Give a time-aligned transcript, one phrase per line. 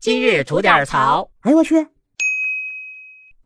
[0.00, 1.28] 今日吐点槽。
[1.42, 1.86] 哎呦我去！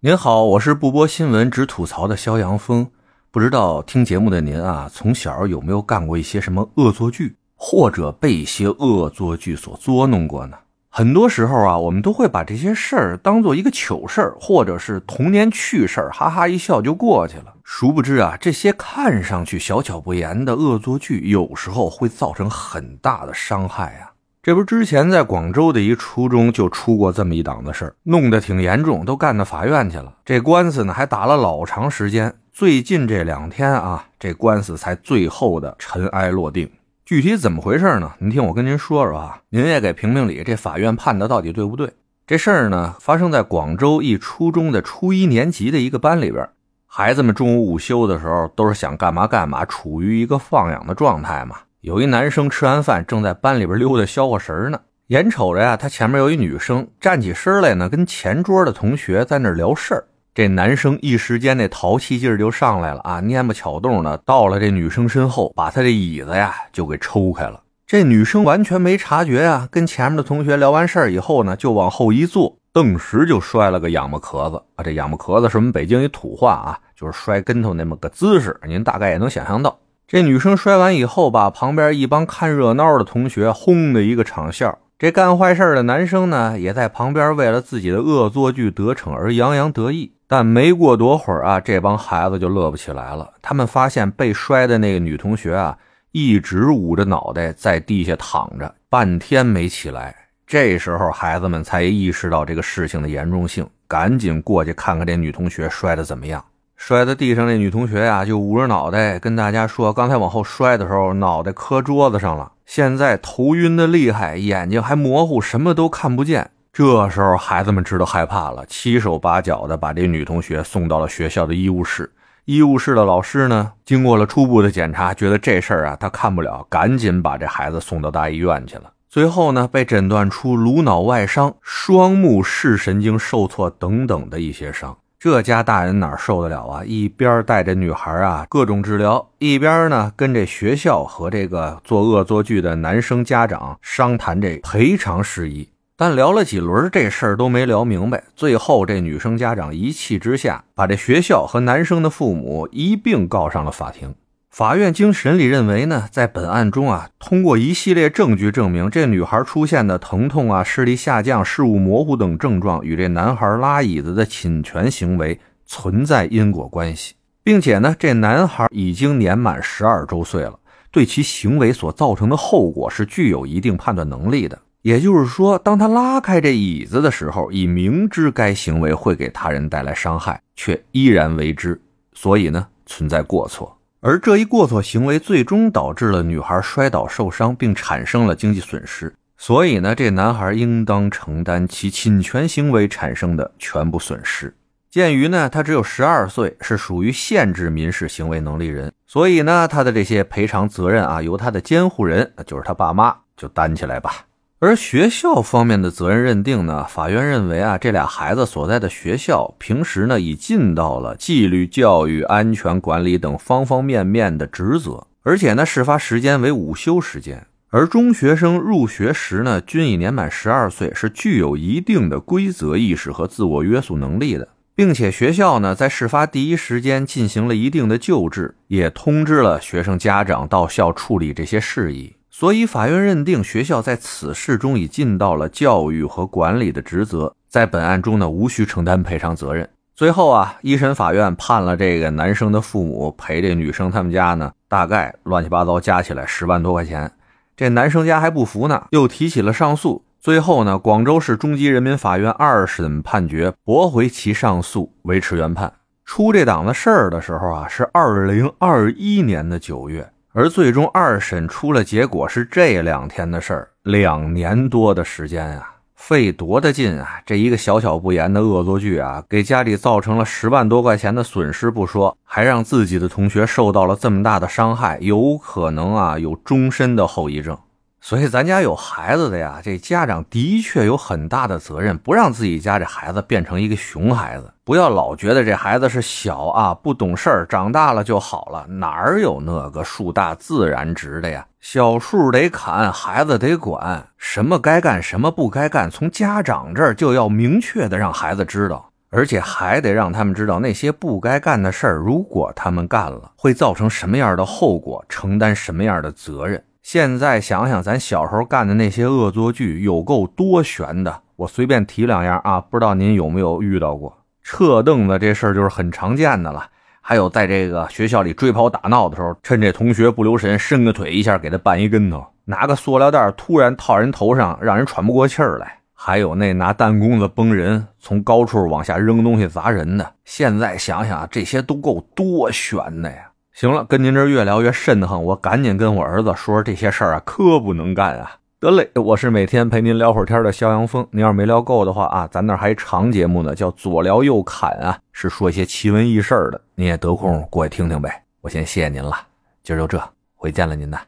[0.00, 2.90] 您好，我是不播新闻只吐槽的肖阳峰。
[3.30, 10.58] 不知道听节目的您啊，从小有没有干过一些什么恶作剧，或者被一些恶作剧所捉弄过呢？
[10.90, 17.54] 很多时候啊，我们都会把这些事儿当做一个糗事儿，或者是童年趣事儿，哈哈一笑就过去了。
[17.64, 24.11] 殊不知啊，这些看上去小巧不言的恶作剧，有时候会造成很大的伤害啊。
[24.44, 30.12] 这不，之前在广州的一初中就出过这么一档子事儿，弄得挺严重，都干到法院去了。
[30.24, 32.34] 这官司呢，还打了老长时间。
[32.50, 36.68] 最近这两天啊，这官司才最后的尘埃落定。
[37.04, 38.10] 具体怎么回事呢？
[38.18, 41.92] 您听我跟您说说啊，您也给评评理，这法院判的到底对不对？
[42.26, 46.48] 这事儿呢，发生在广州一初中的初一年级的一个班里边，
[46.88, 51.58] 孩子们中午午休的时候都是想干嘛干嘛，处于一个放养的状态嘛。
[51.82, 60.04] 有一男生吃完饭正在班里边溜达消化神呢，眼瞅着呀，他前面有一女生站起身来呢，跟前桌的同学在那聊事儿。
[60.32, 67.60] 这男生一时间那淘气劲儿就上来了啊，蔫不巧动的到了这女生身后，把她这椅子呀就给抽开了。
[67.84, 74.84] 这女生完全没察觉呀，跟前面的同学聊完事儿以后呢，就往后一坐，顿时就摔了个仰巴壳子啊！
[74.84, 79.76] 这仰巴壳子是我们北京一土话啊，就是摔跟头那么个姿势，您大概也能想象到。
[80.06, 84.78] 这女生摔完以后吧，旁边一帮看热闹的同学轰的一个场笑。
[84.98, 90.12] 这干坏事的男生呢，也在旁边为了自己的恶作剧得逞而洋洋得意。
[90.28, 93.32] 但没过多会儿啊，这帮孩子就乐不起来了。
[93.42, 95.76] 他们发现被摔的那个女同学啊，
[96.12, 100.14] 一直捂着脑袋在地下躺着，半天没起来。
[100.46, 106.42] 这时候孩子们才意识到这个事情的严重性，赶紧过去看看这女同学摔得怎么样。
[106.84, 122.10] 摔在地上那女同学呀，就捂着脑袋跟大家说：“刚才往后摔的时候，脑袋磕桌子上了，现在头晕的厉害，眼睛还模糊，什么都看不见。”这时候孩子们知道害怕了，七手八脚的把这女同学送到了学校的医务室。
[122.46, 128.90] 医务室的老师呢，经过了初步的检查，觉得这事儿啊他看不了，赶紧把这孩子送到大医院去了。
[129.08, 134.96] 最后呢，被诊断出颅脑外伤、双目视神经受挫等等的一些伤。
[135.24, 136.82] 这家大人哪受得了啊？
[136.84, 145.68] 一边带着女孩啊各种治疗，一边呢跟这学校和这个做恶作剧的男生家长商谈这赔偿事宜。
[145.96, 148.24] 但聊了几轮，这事儿都没聊明白。
[148.34, 154.12] 最后这女生家长一气之下，把这学校和男生的父母一并告上了法庭。
[154.52, 170.58] 法院经审理认为呢，在本案中啊，通过一系列证据证明，这女孩出现的疼痛啊、视力下降、视物模糊等症状与这男孩拉椅子的侵权行为存在因果关系，并且呢，这男孩已经年满十二周岁了，
[170.90, 174.58] 对其行为所造成的后果是具有一定判断能力的。
[174.82, 181.80] 也就是说，当他拉开这椅子的时候，已明知该行为会给他人带来伤害，却依然为之，
[182.12, 183.74] 所以呢，存在过错。
[184.04, 194.52] 而这一过错行为最终导致了女孩摔倒受伤，并产生了经济损失，所以呢，这男孩应当承担其侵权行为产生的全部损失。
[194.90, 204.26] 鉴于呢，他只有十二岁，是属于限制民事行为能力人，所以呢，他的这些赔偿责任啊，由他的监护人，就是他爸妈，就担起来吧。
[204.62, 206.86] 而学校方面的责任认定呢？
[206.88, 224.46] 法院认为啊，这俩孩子所在的学校平时呢已尽到了纪律教育、安全管理等方方面面的职责，而且呢，事发时间为午休时间，而中学生入学时呢均已年满十二岁，是具有一定的规则意识和自我约束能力的，
[224.76, 232.14] 并且学校呢在事发第一时间进行了一定的救治，也通知了学生家长到校处理这些事宜。
[232.34, 239.68] 所以，法院认定学校在此事中已尽到了教育和管理的职责，在本案中呢，无需承担赔偿责任。
[239.94, 247.12] 最后啊，一审法院判了这个男生的父母赔这女生他们家呢，大概乱七八糟加起来十万多块钱。
[247.54, 250.02] 这男生家还不服呢，又提起了上诉。
[250.18, 255.70] 最后呢，广州市中级人民法院二审判决驳回其上诉，维持原判。
[256.06, 260.10] 出这档子事儿的时候啊，是二零二一年的九月。
[260.34, 267.20] 而最终二审出了结果是这两天的事儿，两年多的时间啊，费多大劲啊！
[267.26, 277.58] 这一个小小不言的恶作剧啊，给家里造成了十万多块钱的损失不说，还让自己的同学受到了这么大的伤害，有可能啊有终身的后遗症。
[278.04, 284.52] 所以咱家有孩子的呀，这家长的确有很大的责任，不让自己家这孩子变成一个熊孩子。
[284.64, 288.66] 不要老觉得这孩子是小啊，不懂事儿，长大了就好了。
[288.66, 291.46] 哪儿有那个树大自然直的呀？
[291.60, 306.60] 小树得砍，孩子得管，什么该干，什么不该干，从家长这儿就要明确的让孩子知道，而且还得让他们知道那些不该干的事儿，如果他们干了，会造成什么样的后果，承担什么样的责任。
[306.82, 311.20] 现在想想，咱小时候干的那些恶作剧，有够多悬的。
[311.36, 314.18] 我随便提两样啊，不知道您有没有遇到过？
[314.42, 316.68] 撤凳子这事儿就是很常见的了。
[317.00, 325.78] 还有在这个学校里追跑打闹的时候，趁这同学不留神，伸个腿一下给他绊一跟头；拿个塑料袋突然套人头上，让人喘不过气儿来。
[325.94, 330.14] 还有那拿弹弓子崩人，从高处往下扔东西砸人的。
[330.24, 333.30] 现在想想，这些都够多悬的呀！
[333.52, 338.38] 行了，跟您这越聊越瘆得慌，我赶紧跟我儿子说说这些事儿啊，可不能干啊！
[338.58, 348.22] 得嘞，我是每天陪您聊会儿天的肖阳峰，您要是没聊够的话啊，咱那还长节目呢，叫左聊右侃啊，是说一些奇闻异事的，您也得空过去听听呗。
[348.40, 349.14] 我先谢谢您了，
[349.62, 350.02] 今儿就这，
[350.34, 350.98] 回见了您呐。